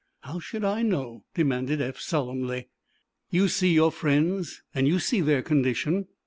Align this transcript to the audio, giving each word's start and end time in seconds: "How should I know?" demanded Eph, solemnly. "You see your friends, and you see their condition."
"How 0.21 0.39
should 0.39 0.63
I 0.63 0.81
know?" 0.81 1.25
demanded 1.35 1.79
Eph, 1.79 1.99
solemnly. 2.01 2.69
"You 3.29 3.47
see 3.47 3.71
your 3.71 3.91
friends, 3.91 4.63
and 4.73 4.87
you 4.87 4.97
see 4.97 5.21
their 5.21 5.43
condition." 5.43 6.07